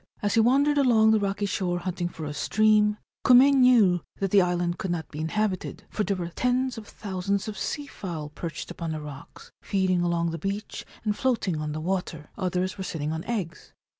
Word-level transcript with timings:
As 0.23 0.33
he 0.33 0.39
wandered 0.39 0.79
along 0.79 1.11
the 1.11 1.19
rocky 1.19 1.45
shore 1.45 1.77
hunting 1.81 2.09
for 2.09 2.25
a 2.25 2.33
stream, 2.33 2.97
Kume 3.23 3.53
knew 3.53 4.01
that 4.15 4.31
the 4.31 4.41
island 4.41 4.79
could 4.79 4.89
not 4.89 5.07
be 5.09 5.19
inhabited, 5.19 5.83
for 5.91 6.03
there 6.03 6.15
were 6.17 6.29
tens 6.29 6.75
of 6.75 6.87
thousands 6.87 7.47
of 7.47 7.55
sea 7.55 7.85
fowl 7.85 8.29
perched 8.29 8.71
upon 8.71 8.93
the 8.93 8.99
rocks, 8.99 9.51
feeding 9.61 10.01
along 10.01 10.31
the 10.31 10.39
beach 10.39 10.87
and 11.03 11.15
floating 11.15 11.57
on 11.61 11.71
the 11.73 11.79
water; 11.79 12.31
others 12.35 12.79
were 12.79 12.83
sitting 12.83 13.11
on 13.11 13.23
eggs. 13.25 13.73